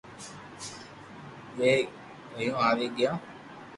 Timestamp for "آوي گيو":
2.67-3.13